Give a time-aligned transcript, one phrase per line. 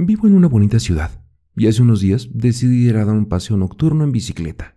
[0.00, 1.24] Vivo en una bonita ciudad
[1.56, 4.76] y hace unos días decidí ir a dar un paseo nocturno en bicicleta.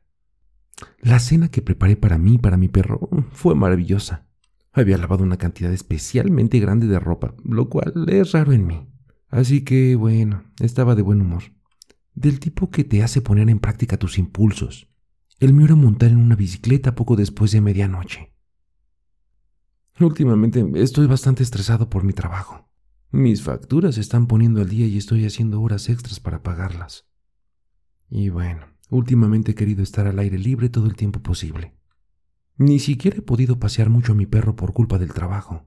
[1.00, 4.26] La cena que preparé para mí y para mi perro fue maravillosa.
[4.74, 8.88] Había lavado una cantidad especialmente grande de ropa, lo cual es raro en mí.
[9.30, 11.44] Así que, bueno, estaba de buen humor.
[12.16, 14.88] Del tipo que te hace poner en práctica tus impulsos.
[15.40, 18.34] El mío era montar en una bicicleta poco después de medianoche.
[20.00, 22.71] Últimamente estoy bastante estresado por mi trabajo.
[23.12, 27.06] Mis facturas se están poniendo al día y estoy haciendo horas extras para pagarlas.
[28.10, 31.76] Y bueno, últimamente he querido estar al aire libre todo el tiempo posible.
[32.58, 35.66] Ni siquiera he podido pasear mucho a mi perro por culpa del trabajo.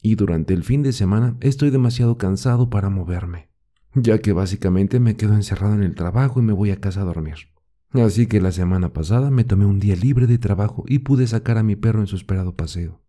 [0.00, 3.48] Y durante el fin de semana estoy demasiado cansado para moverme,
[3.96, 7.04] ya que básicamente me quedo encerrado en el trabajo y me voy a casa a
[7.04, 7.48] dormir.
[7.90, 11.58] Así que la semana pasada me tomé un día libre de trabajo y pude sacar
[11.58, 13.03] a mi perro en su esperado paseo.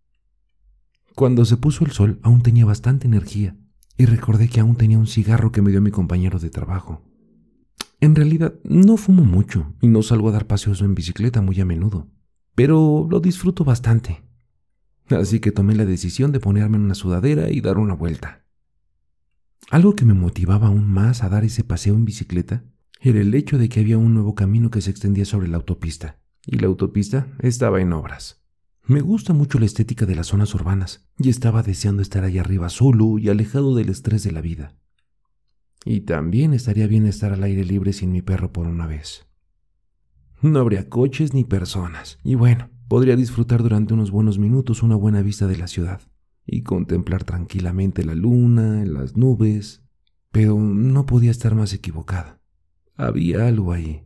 [1.16, 3.58] Cuando se puso el sol aún tenía bastante energía
[3.98, 7.02] y recordé que aún tenía un cigarro que me dio mi compañero de trabajo.
[8.02, 11.66] En realidad no fumo mucho y no salgo a dar paseos en bicicleta muy a
[11.66, 12.10] menudo
[12.56, 14.24] pero lo disfruto bastante.
[15.10, 18.46] Así que tomé la decisión de ponerme en una sudadera y dar una vuelta.
[19.70, 22.64] Algo que me motivaba aún más a dar ese paseo en bicicleta
[23.02, 26.20] era el hecho de que había un nuevo camino que se extendía sobre la autopista,
[26.46, 28.45] y la autopista estaba en obras.
[28.88, 32.70] Me gusta mucho la estética de las zonas urbanas, y estaba deseando estar allá arriba
[32.70, 34.76] solo y alejado del estrés de la vida.
[35.84, 39.26] Y también estaría bien estar al aire libre sin mi perro por una vez.
[40.42, 45.24] No habría coches ni personas, y bueno, podría disfrutar durante unos buenos minutos una buena
[45.24, 46.02] vista de la ciudad
[46.46, 49.82] y contemplar tranquilamente la luna, las nubes,
[50.32, 52.40] pero no podía estar más equivocada.
[52.96, 54.04] Había algo ahí.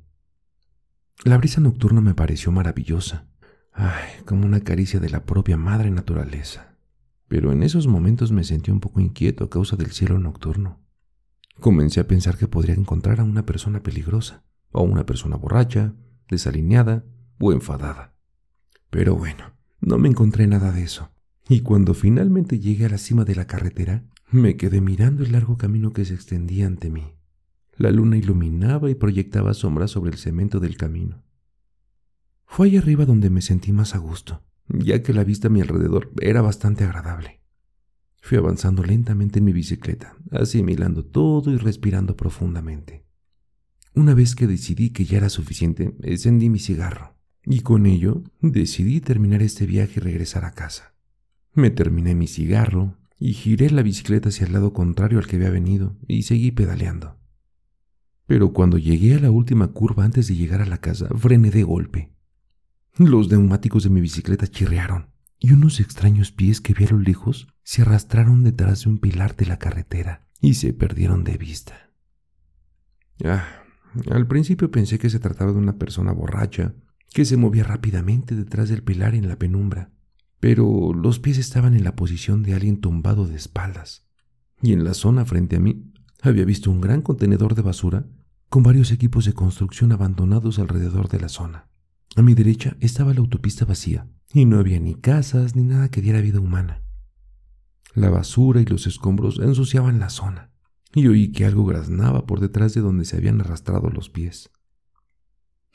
[1.25, 3.27] La brisa nocturna me pareció maravillosa,
[3.71, 6.75] ay, como una caricia de la propia madre naturaleza.
[7.27, 10.79] Pero en esos momentos me sentí un poco inquieto a causa del cielo nocturno.
[11.59, 15.93] Comencé a pensar que podría encontrar a una persona peligrosa, o una persona borracha,
[16.29, 17.03] desalineada
[17.39, 18.15] o enfadada.
[18.89, 21.11] Pero bueno, no me encontré nada de eso.
[21.47, 25.57] Y cuando finalmente llegué a la cima de la carretera, me quedé mirando el largo
[25.57, 27.15] camino que se extendía ante mí.
[27.75, 31.23] La luna iluminaba y proyectaba sombras sobre el cemento del camino.
[32.51, 35.61] Fue ahí arriba donde me sentí más a gusto, ya que la vista a mi
[35.61, 37.39] alrededor era bastante agradable.
[38.21, 43.05] Fui avanzando lentamente en mi bicicleta, asimilando todo y respirando profundamente.
[43.93, 47.15] Una vez que decidí que ya era suficiente, encendí mi cigarro
[47.45, 50.95] y con ello decidí terminar este viaje y regresar a casa.
[51.53, 55.51] Me terminé mi cigarro y giré la bicicleta hacia el lado contrario al que había
[55.51, 57.15] venido y seguí pedaleando.
[58.25, 61.63] Pero cuando llegué a la última curva antes de llegar a la casa, frené de
[61.63, 62.18] golpe.
[62.97, 68.43] Los neumáticos de mi bicicleta chirriaron y unos extraños pies que vi lejos se arrastraron
[68.43, 71.91] detrás de un pilar de la carretera y se perdieron de vista.
[73.23, 73.63] Ah,
[74.11, 76.73] al principio pensé que se trataba de una persona borracha,
[77.13, 79.91] que se movía rápidamente detrás del pilar en la penumbra,
[80.39, 84.07] pero los pies estaban en la posición de alguien tumbado de espaldas,
[84.61, 88.05] y en la zona frente a mí había visto un gran contenedor de basura
[88.49, 91.68] con varios equipos de construcción abandonados alrededor de la zona.
[92.15, 96.01] A mi derecha estaba la autopista vacía, y no había ni casas ni nada que
[96.01, 96.83] diera vida humana.
[97.93, 100.49] La basura y los escombros ensuciaban la zona
[100.93, 104.51] y oí que algo graznaba por detrás de donde se habían arrastrado los pies.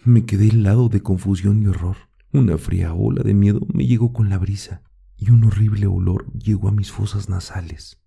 [0.04, 1.96] Me quedé helado de confusión y horror.
[2.32, 4.82] Una fría ola de miedo me llegó con la brisa
[5.16, 8.02] y un horrible olor llegó a mis fosas nasales.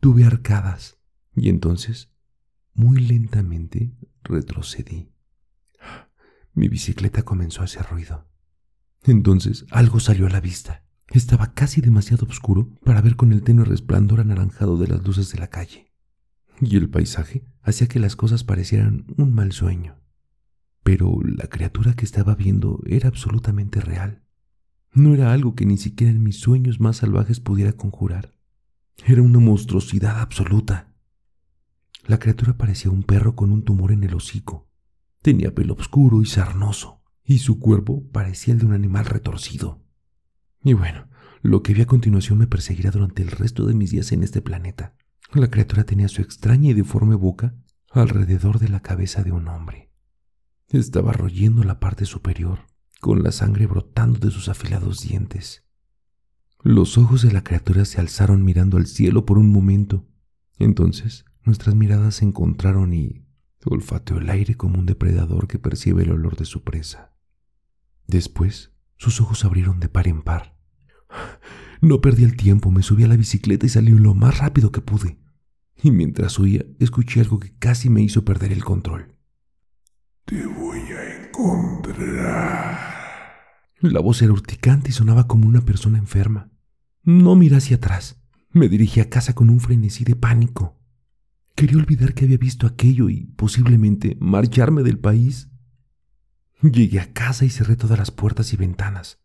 [0.00, 0.98] Tuve arcadas
[1.34, 2.10] y entonces,
[2.72, 5.10] muy lentamente, retrocedí.
[6.56, 8.26] Mi bicicleta comenzó a hacer ruido.
[9.04, 10.82] Entonces algo salió a la vista.
[11.12, 15.38] Estaba casi demasiado oscuro para ver con el tenue resplandor anaranjado de las luces de
[15.38, 15.86] la calle
[16.60, 19.96] y el paisaje hacía que las cosas parecieran un mal sueño.
[20.82, 24.22] Pero la criatura que estaba viendo era absolutamente real.
[24.92, 28.32] No era algo que ni siquiera en mis sueños más salvajes pudiera conjurar.
[29.04, 30.94] Era una monstruosidad absoluta.
[32.06, 34.68] La criatura parecía un perro con un tumor en el hocico.
[35.22, 39.82] Tenía pelo oscuro y sarnoso, y su cuerpo parecía el de un animal retorcido.
[40.62, 41.08] Y bueno,
[41.42, 44.42] lo que vi a continuación me perseguirá durante el resto de mis días en este
[44.42, 44.94] planeta.
[45.32, 47.54] La criatura tenía su extraña y deforme boca
[47.90, 49.90] alrededor de la cabeza de un hombre.
[50.68, 52.66] Estaba royendo la parte superior,
[53.00, 55.64] con la sangre brotando de sus afilados dientes.
[56.62, 60.06] Los ojos de la criatura se alzaron mirando al cielo por un momento.
[60.58, 63.25] Entonces nuestras miradas se encontraron y
[63.74, 67.12] olfateó el aire como un depredador que percibe el olor de su presa.
[68.06, 70.56] Después, sus ojos abrieron de par en par.
[71.80, 74.80] No perdí el tiempo, me subí a la bicicleta y salí lo más rápido que
[74.80, 75.18] pude.
[75.82, 79.14] y mientras huía escuché algo que casi me hizo perder el control.
[80.24, 82.78] Te voy a encontrar.
[83.80, 86.50] La voz era urticante y sonaba como una persona enferma.
[87.02, 88.20] No miré hacia atrás.
[88.50, 90.80] Me dirigí a casa con un frenesí de pánico.
[91.56, 95.48] Quería olvidar que había visto aquello y posiblemente marcharme del país.
[96.60, 99.20] Llegué a casa y cerré todas las puertas y ventanas.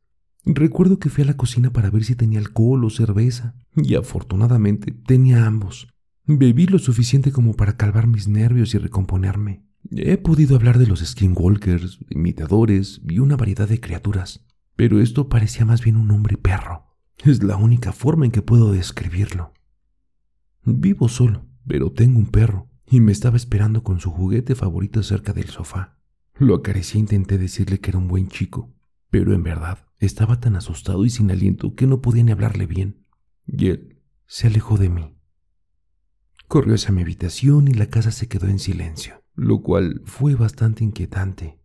[0.46, 4.94] Recuerdo que fui a la cocina para ver si tenía alcohol o cerveza, y afortunadamente
[4.94, 5.90] tenía ambos.
[6.26, 9.66] Bebí lo suficiente como para calmar mis nervios y recomponerme.
[9.92, 14.46] He podido hablar de los skinwalkers, imitadores y una variedad de criaturas,
[14.78, 16.96] pero esto parecía más bien un hombre perro.
[17.26, 19.54] Es la única forma en que puedo describirlo.
[20.64, 25.34] Vivo solo, pero tengo un perro, y me estaba esperando con su juguete favorito cerca
[25.34, 25.98] del sofá.
[26.36, 28.74] Lo acaricié e intenté decirle que era un buen chico,
[29.10, 33.06] pero en verdad estaba tan asustado y sin aliento que no podía ni hablarle bien,
[33.46, 35.16] y él se alejó de mí.
[36.48, 40.84] Corrió hacia mi habitación y la casa se quedó en silencio, lo cual fue bastante
[40.84, 41.60] inquietante.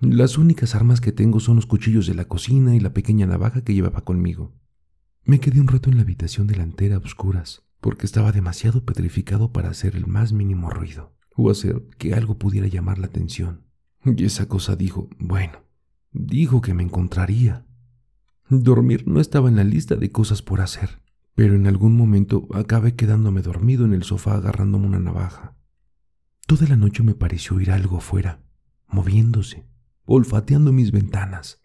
[0.00, 3.62] Las únicas armas que tengo son los cuchillos de la cocina y la pequeña navaja
[3.62, 4.54] que llevaba conmigo.
[5.24, 9.70] Me quedé un rato en la habitación delantera a oscuras, porque estaba demasiado petrificado para
[9.70, 13.64] hacer el más mínimo ruido, o hacer que algo pudiera llamar la atención.
[14.04, 15.64] Y esa cosa dijo, bueno,
[16.12, 17.66] dijo que me encontraría.
[18.48, 21.02] Dormir no estaba en la lista de cosas por hacer,
[21.34, 25.56] pero en algún momento acabé quedándome dormido en el sofá agarrándome una navaja.
[26.46, 28.42] Toda la noche me pareció oír algo afuera,
[28.86, 29.66] moviéndose,
[30.04, 31.60] olfateando mis ventanas.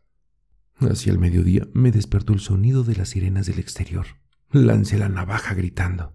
[0.80, 4.06] Hacia el mediodía me despertó el sonido de las sirenas del exterior.
[4.54, 6.14] Lancé la navaja gritando.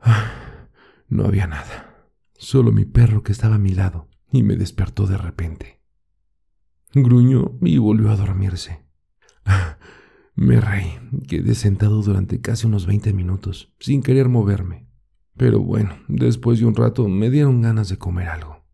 [0.00, 0.68] Ah,
[1.08, 5.18] no había nada, solo mi perro que estaba a mi lado y me despertó de
[5.18, 5.82] repente.
[6.94, 8.86] Gruñó y volvió a dormirse.
[10.36, 10.96] Me reí,
[11.26, 14.86] quedé sentado durante casi unos veinte minutos, sin querer moverme.
[15.36, 18.64] Pero bueno, después de un rato me dieron ganas de comer algo.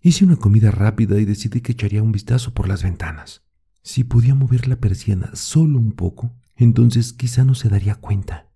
[0.00, 3.44] Hice una comida rápida y decidí que echaría un vistazo por las ventanas.
[3.82, 8.50] Si podía mover la persiana solo un poco, entonces quizá no se daría cuenta.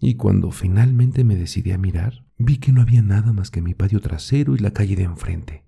[0.00, 3.74] Y cuando finalmente me decidí a mirar, vi que no había nada más que mi
[3.74, 5.64] patio trasero y la calle de enfrente.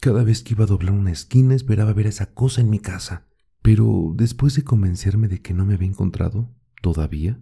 [0.00, 3.28] Cada vez que iba a doblar una esquina esperaba ver esa cosa en mi casa,
[3.62, 6.52] pero después de convencerme de que no me había encontrado,
[6.82, 7.40] todavía,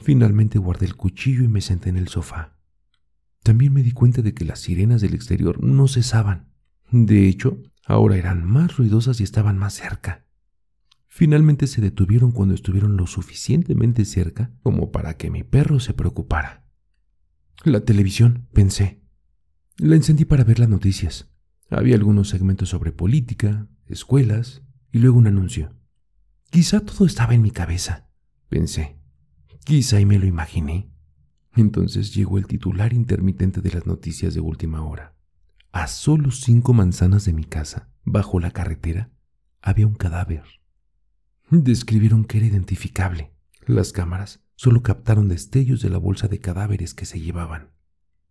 [0.00, 2.56] finalmente guardé el cuchillo y me senté en el sofá.
[3.44, 6.52] También me di cuenta de que las sirenas del exterior no cesaban.
[6.90, 10.26] De hecho, ahora eran más ruidosas y estaban más cerca.
[11.12, 16.64] Finalmente se detuvieron cuando estuvieron lo suficientemente cerca como para que mi perro se preocupara.
[17.64, 19.02] La televisión, pensé.
[19.76, 21.28] La encendí para ver las noticias.
[21.68, 24.62] Había algunos segmentos sobre política, escuelas
[24.92, 25.74] y luego un anuncio.
[26.48, 28.08] Quizá todo estaba en mi cabeza,
[28.48, 28.96] pensé.
[29.64, 30.92] Quizá y me lo imaginé.
[31.56, 35.16] Entonces llegó el titular intermitente de las noticias de última hora.
[35.72, 39.10] A solo cinco manzanas de mi casa, bajo la carretera,
[39.60, 40.59] había un cadáver.
[41.50, 43.32] Describieron que era identificable.
[43.66, 47.70] Las cámaras solo captaron destellos de la bolsa de cadáveres que se llevaban.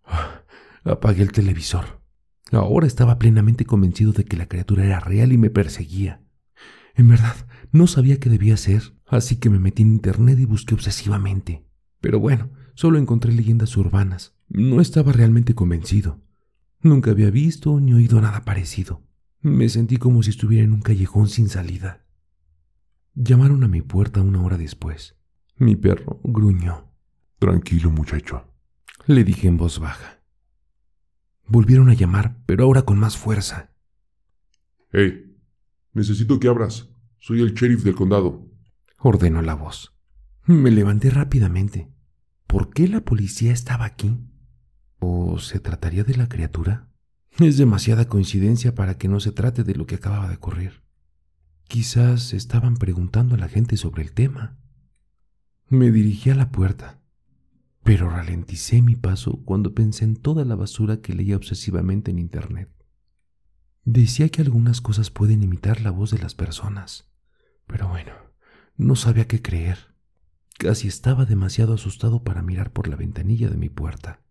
[0.06, 0.44] Ah,
[0.86, 2.02] apagué el televisor.
[2.52, 6.24] Ahora estaba plenamente convencido de que la criatura era real y me perseguía.
[6.96, 7.36] En verdad,
[7.72, 11.66] no sabía qué debía hacer, así que me metí en internet y busqué obsesivamente.
[12.00, 14.34] Pero bueno, solo encontré leyendas urbanas.
[14.48, 16.22] No estaba realmente convencido.
[16.82, 19.04] Nunca había visto ni oído nada parecido.
[19.42, 22.06] Me sentí como si estuviera en un callejón sin salida.
[23.16, 25.16] Llamaron a mi puerta una hora después.
[25.58, 26.90] Mi perro gruñó.
[27.40, 28.46] Tranquilo, muchacho,
[29.06, 30.22] le dije en voz baja.
[31.48, 33.74] Volvieron a llamar, pero ahora con más fuerza.
[34.92, 35.38] ¡Hey!
[35.94, 36.90] Necesito que abras.
[37.18, 38.48] Soy el sheriff del condado.
[39.00, 39.96] Ordenó la voz.
[40.46, 41.92] Me levanté rápidamente.
[42.46, 44.18] ¿Por qué la policía estaba aquí?
[45.00, 46.90] ¿O se trataría de la criatura?
[47.40, 50.84] Es demasiada coincidencia para que no se trate de lo que acababa de ocurrir.
[51.70, 54.60] Quizás estaban preguntando a la gente sobre el tema.
[55.70, 57.00] Me dirigí a la puerta
[57.90, 62.70] pero ralenticé mi paso cuando pensé en toda la basura que leía obsesivamente en Internet.
[63.84, 67.10] Decía que algunas cosas pueden imitar la voz de las personas,
[67.66, 68.12] pero bueno,
[68.78, 69.96] no sabía qué creer.
[70.60, 74.22] Casi estaba demasiado asustado para mirar por la ventanilla de mi puerta.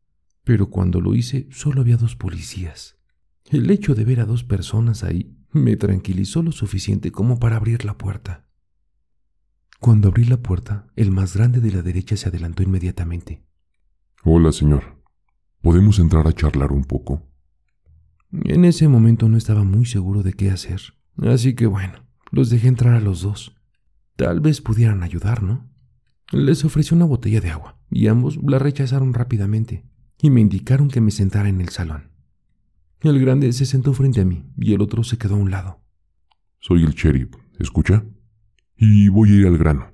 [0.44, 2.96] Pero cuando lo hice, solo había dos policías.
[3.44, 7.84] El hecho de ver a dos personas ahí me tranquilizó lo suficiente como para abrir
[7.84, 8.46] la puerta.
[9.80, 13.42] Cuando abrí la puerta, el más grande de la derecha se adelantó inmediatamente.
[14.24, 15.02] Hola, señor.
[15.60, 17.28] ¿Podemos entrar a charlar un poco?
[18.32, 20.80] En ese momento no estaba muy seguro de qué hacer,
[21.18, 23.56] así que bueno, los dejé entrar a los dos.
[24.16, 25.70] Tal vez pudieran ayudar, ¿no?
[26.32, 29.84] Les ofrecí una botella de agua, y ambos la rechazaron rápidamente.
[30.20, 32.07] y me indicaron que me sentara en el salón.
[33.00, 35.80] El grande se sentó frente a mí y el otro se quedó a un lado.
[36.58, 38.04] Soy el sheriff, ¿escucha?
[38.76, 39.92] Y voy a ir al grano.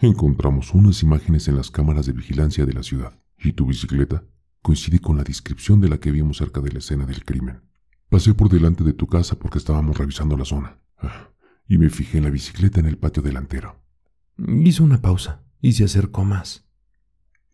[0.00, 4.24] Encontramos unas imágenes en las cámaras de vigilancia de la ciudad y tu bicicleta
[4.62, 7.60] coincide con la descripción de la que vimos cerca de la escena del crimen.
[8.08, 11.28] Pasé por delante de tu casa porque estábamos revisando la zona ah,
[11.68, 13.82] y me fijé en la bicicleta en el patio delantero.
[14.38, 16.64] Hizo una pausa y se acercó más.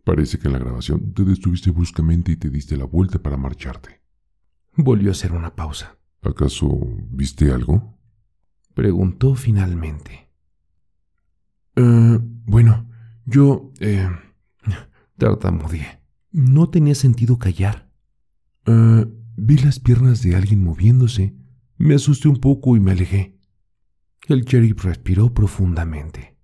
[0.05, 4.04] Parece que en la grabación te detuviste bruscamente y te diste la vuelta para marcharte.
[4.77, 5.99] Volvió a hacer una pausa.
[6.23, 6.69] ¿Acaso
[7.11, 7.99] viste algo?
[8.75, 10.31] Preguntó finalmente.
[11.77, 12.91] Eh, bueno,
[13.25, 13.73] yo...
[13.81, 14.09] Eh,
[15.17, 16.01] tartamudeé.
[16.33, 17.91] No tenía sentido callar.
[18.67, 21.37] Eh, vi las piernas de alguien moviéndose.
[21.77, 23.39] Me asusté un poco y me alejé.
[24.27, 26.37] El sheriff respiró profundamente.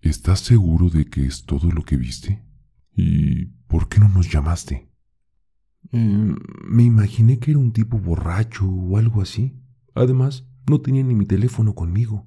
[0.00, 2.44] ¿Estás seguro de que es todo lo que viste?
[2.92, 4.87] ¿Y por qué no nos llamaste?
[5.92, 6.34] Eh,
[6.68, 9.56] me imaginé que era un tipo borracho o algo así.
[9.94, 12.26] Además, no tenía ni mi teléfono conmigo.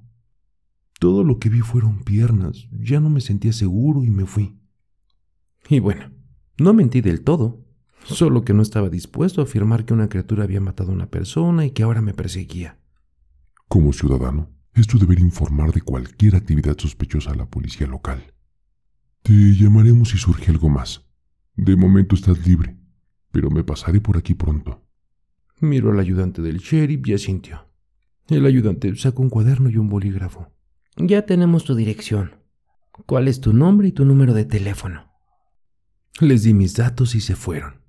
[0.98, 2.68] Todo lo que vi fueron piernas.
[2.72, 4.58] Ya no me sentía seguro y me fui.
[5.68, 6.10] Y bueno,
[6.58, 7.64] no mentí del todo,
[8.04, 11.64] solo que no estaba dispuesto a afirmar que una criatura había matado a una persona
[11.64, 12.78] y que ahora me perseguía.
[13.68, 18.34] Como ciudadano, es tu deber informar de cualquier actividad sospechosa a la policía local.
[19.22, 21.06] Te llamaremos si surge algo más.
[21.54, 22.76] De momento estás libre,
[23.32, 24.80] pero me pasaré por aquí pronto.
[25.60, 27.66] Miró al ayudante del sheriff y asintió.
[28.28, 30.48] El ayudante sacó un cuaderno y un bolígrafo.
[30.96, 32.36] Ya tenemos tu dirección.
[33.06, 35.10] ¿Cuál es tu nombre y tu número de teléfono?
[36.20, 37.80] Les di mis datos y se fueron.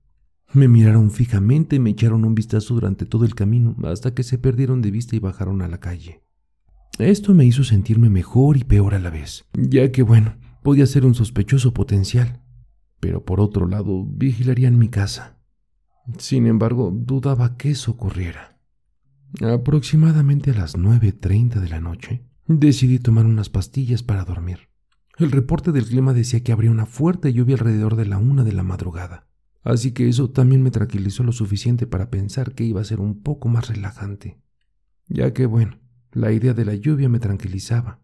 [0.53, 4.38] Me miraron fijamente y me echaron un vistazo durante todo el camino hasta que se
[4.38, 6.23] perdieron de vista y bajaron a la calle.
[7.00, 11.05] Esto me hizo sentirme mejor y peor a la vez, ya que bueno, podía ser
[11.05, 12.42] un sospechoso potencial,
[13.03, 15.38] pero por otro lado vigilarían mi casa.
[16.19, 18.62] Sin embargo, dudaba que eso ocurriera.
[19.41, 24.69] Aproximadamente a las 9.30 de la noche, decidí tomar unas pastillas para dormir.
[25.17, 28.53] El reporte del clima decía que habría una fuerte lluvia alrededor de la una de
[28.53, 29.27] la madrugada,
[29.63, 33.22] así que eso también me tranquilizó lo suficiente para pensar que iba a ser un
[33.22, 34.39] poco más relajante,
[35.10, 35.77] ya que bueno,
[36.13, 38.00] la idea de la lluvia me tranquilizaba,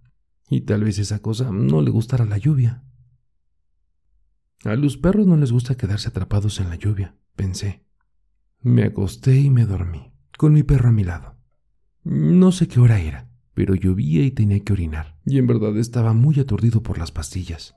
[0.49, 2.83] y tal vez esa cosa no le gustara la lluvia.
[4.65, 7.85] A los perros no les gusta quedarse atrapados en la lluvia, pensé.
[8.61, 11.37] Me acosté y me dormí, con mi perro a mi lado.
[12.03, 16.13] No sé qué hora era, pero llovía y tenía que orinar, y en verdad estaba
[16.13, 17.75] muy aturdido por las pastillas.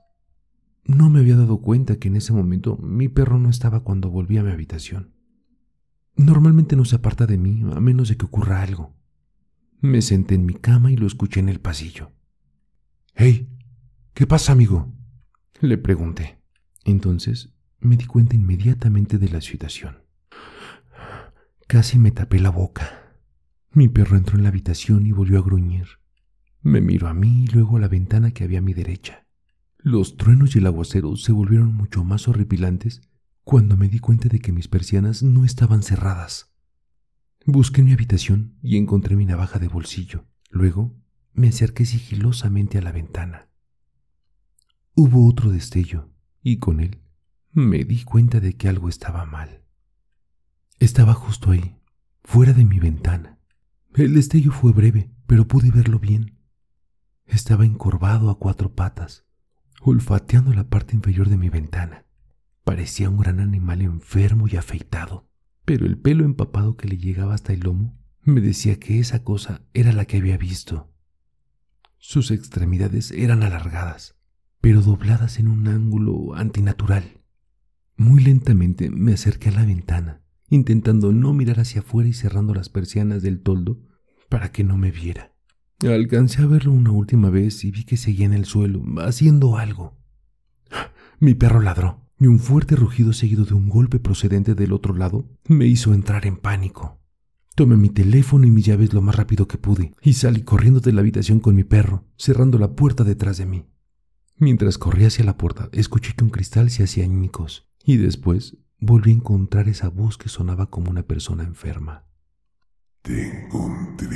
[0.85, 4.37] No me había dado cuenta que en ese momento mi perro no estaba cuando volví
[4.37, 5.13] a mi habitación.
[6.17, 8.93] Normalmente no se aparta de mí a menos de que ocurra algo.
[9.79, 12.11] Me senté en mi cama y lo escuché en el pasillo.
[13.15, 13.49] Hey,
[14.13, 14.93] ¿qué pasa, amigo?
[15.61, 16.42] Le pregunté.
[16.85, 17.49] Entonces
[17.79, 20.03] me di cuenta inmediatamente de la situación.
[21.67, 23.15] Casi me tapé la boca.
[23.71, 25.87] Mi perro entró en la habitación y volvió a gruñir.
[26.61, 29.27] Me miró a mí y luego a la ventana que había a mi derecha.
[29.79, 33.01] Los truenos y el aguacero se volvieron mucho más horripilantes
[33.43, 36.53] cuando me di cuenta de que mis persianas no estaban cerradas.
[37.45, 40.25] Busqué mi habitación y encontré mi navaja de bolsillo.
[40.49, 40.95] Luego
[41.33, 43.49] me acerqué sigilosamente a la ventana.
[44.95, 46.12] Hubo otro destello
[46.43, 47.01] y con él
[47.53, 49.61] me di cuenta de que algo estaba mal.
[50.79, 51.77] Estaba justo ahí,
[52.23, 53.39] fuera de mi ventana.
[53.93, 56.39] El destello fue breve, pero pude verlo bien.
[57.25, 59.25] Estaba encorvado a cuatro patas,
[59.81, 62.05] olfateando la parte inferior de mi ventana.
[62.63, 65.29] Parecía un gran animal enfermo y afeitado,
[65.63, 69.61] pero el pelo empapado que le llegaba hasta el lomo me decía que esa cosa
[69.73, 70.91] era la que había visto.
[71.97, 74.17] Sus extremidades eran alargadas,
[74.63, 77.19] pero dobladas en un ángulo antinatural.
[77.97, 82.69] Muy lentamente me acerqué a la ventana intentando no mirar hacia afuera y cerrando las
[82.69, 83.81] persianas del toldo
[84.29, 85.33] para que no me viera.
[85.81, 89.97] Alcancé a verlo una última vez y vi que seguía en el suelo, haciendo algo.
[91.19, 95.27] Mi perro ladró, y un fuerte rugido seguido de un golpe procedente del otro lado
[95.49, 97.01] me hizo entrar en pánico.
[97.55, 100.93] Tomé mi teléfono y mis llaves lo más rápido que pude y salí corriendo de
[100.93, 103.65] la habitación con mi perro, cerrando la puerta detrás de mí.
[104.37, 109.11] Mientras corría hacia la puerta, escuché que un cristal se hacía añicos y después volví
[109.11, 112.05] a encontrar esa voz que sonaba como una persona enferma.
[113.01, 114.07] Te encontré.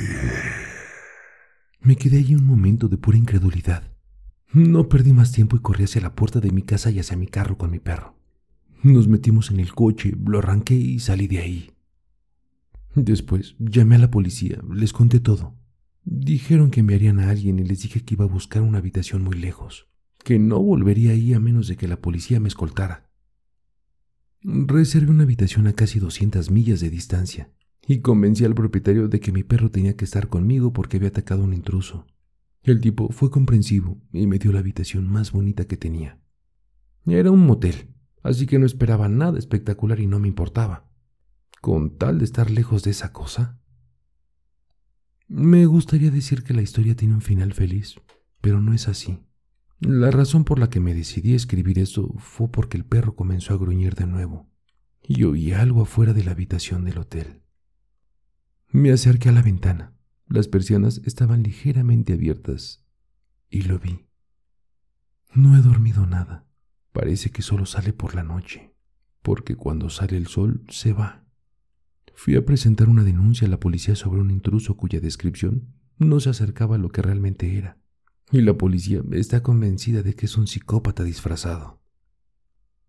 [1.80, 3.92] Me quedé allí un momento de pura incredulidad.
[4.52, 7.26] No perdí más tiempo y corrí hacia la puerta de mi casa y hacia mi
[7.26, 8.16] carro con mi perro.
[8.82, 11.70] Nos metimos en el coche, lo arranqué y salí de ahí.
[12.94, 15.54] Después llamé a la policía, les conté todo.
[16.04, 19.36] Dijeron que enviarían a alguien y les dije que iba a buscar una habitación muy
[19.36, 19.88] lejos,
[20.28, 23.08] que no volvería ahí a menos de que la policía me escoltara.
[24.42, 27.50] Reservé una habitación a casi 200 millas de distancia
[27.86, 31.40] y convencí al propietario de que mi perro tenía que estar conmigo porque había atacado
[31.40, 32.04] a un intruso.
[32.62, 36.20] El tipo fue comprensivo y me dio la habitación más bonita que tenía.
[37.06, 40.90] Era un motel, así que no esperaba nada espectacular y no me importaba.
[41.62, 43.62] Con tal de estar lejos de esa cosa.
[45.26, 47.94] Me gustaría decir que la historia tiene un final feliz,
[48.42, 49.20] pero no es así.
[49.80, 53.54] La razón por la que me decidí a escribir eso fue porque el perro comenzó
[53.54, 54.50] a gruñir de nuevo
[55.02, 57.42] y oí algo afuera de la habitación del hotel.
[58.70, 59.94] Me acerqué a la ventana.
[60.26, 62.84] Las persianas estaban ligeramente abiertas
[63.48, 64.06] y lo vi.
[65.32, 66.46] No he dormido nada.
[66.92, 68.74] Parece que solo sale por la noche,
[69.22, 71.24] porque cuando sale el sol se va.
[72.14, 76.30] Fui a presentar una denuncia a la policía sobre un intruso cuya descripción no se
[76.30, 77.78] acercaba a lo que realmente era.
[78.30, 81.80] Y la policía está convencida de que es un psicópata disfrazado.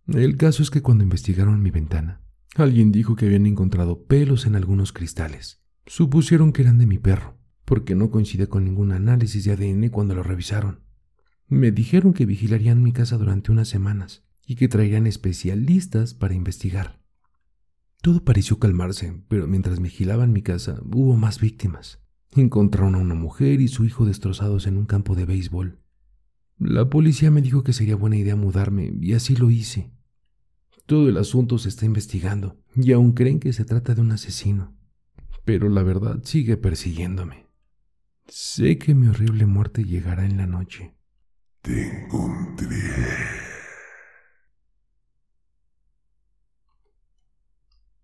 [0.08, 2.22] El caso es que cuando investigaron mi ventana,
[2.56, 5.62] alguien dijo que habían encontrado pelos en algunos cristales.
[5.86, 10.16] Supusieron que eran de mi perro, porque no coincide con ningún análisis de ADN cuando
[10.16, 10.82] lo revisaron.
[11.48, 17.00] Me dijeron que vigilarían mi casa durante unas semanas y que traerían especialistas para investigar.
[18.02, 22.00] Todo pareció calmarse, pero mientras vigilaban mi casa hubo más víctimas.
[22.36, 25.80] Encontraron a una mujer y su hijo destrozados en un campo de béisbol.
[26.58, 29.92] La policía me dijo que sería buena idea mudarme y así lo hice.
[30.86, 34.76] Todo el asunto se está investigando y aún creen que se trata de un asesino.
[35.46, 37.48] Pero la verdad sigue persiguiéndome.
[38.28, 40.94] Sé que mi horrible muerte llegará en la noche.
[41.62, 43.49] Te encontré.